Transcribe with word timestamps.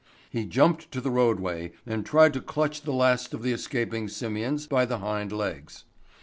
He 0.31 0.47
jumped 0.47 0.91
to 0.93 0.99
the 0.99 1.11
roadway 1.11 1.73
and 1.85 2.03
tried 2.03 2.33
to 2.33 2.41
clutch 2.41 2.81
the 2.81 2.91
last 2.91 3.35
of 3.35 3.43
the 3.43 3.51
escaping 3.53 4.07
simians 4.07 4.65
by 4.65 4.83
the 4.83 4.97
hind 4.97 5.31
legs. 5.31 5.83